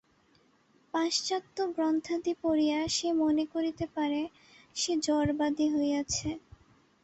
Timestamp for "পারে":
3.95-4.21